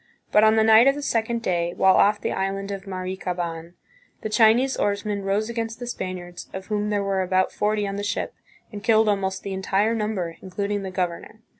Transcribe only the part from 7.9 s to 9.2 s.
the ship, and killed